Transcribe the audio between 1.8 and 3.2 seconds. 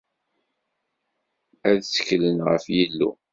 tteklen ɣef Yillu.